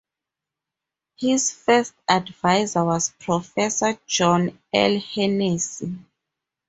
[1.17, 4.99] His first adviser was Professor John L.
[4.99, 5.93] Hennessy.